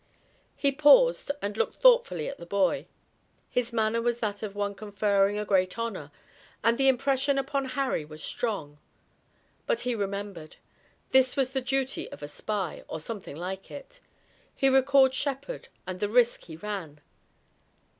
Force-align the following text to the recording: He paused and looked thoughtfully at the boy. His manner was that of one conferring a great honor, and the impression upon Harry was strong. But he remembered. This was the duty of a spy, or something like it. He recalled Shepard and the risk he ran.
He 0.55 0.71
paused 0.71 1.29
and 1.43 1.55
looked 1.55 1.75
thoughtfully 1.79 2.27
at 2.27 2.39
the 2.39 2.45
boy. 2.47 2.87
His 3.51 3.71
manner 3.71 4.01
was 4.01 4.17
that 4.17 4.41
of 4.41 4.55
one 4.55 4.73
conferring 4.73 5.37
a 5.37 5.45
great 5.45 5.77
honor, 5.77 6.09
and 6.63 6.75
the 6.79 6.87
impression 6.87 7.37
upon 7.37 7.65
Harry 7.77 8.03
was 8.03 8.23
strong. 8.23 8.79
But 9.67 9.81
he 9.81 9.93
remembered. 9.93 10.55
This 11.11 11.35
was 11.37 11.51
the 11.51 11.61
duty 11.61 12.11
of 12.11 12.23
a 12.23 12.27
spy, 12.27 12.83
or 12.87 12.99
something 12.99 13.35
like 13.35 13.69
it. 13.69 13.99
He 14.55 14.69
recalled 14.69 15.13
Shepard 15.13 15.67
and 15.85 15.99
the 15.99 16.09
risk 16.09 16.45
he 16.45 16.55
ran. 16.55 17.01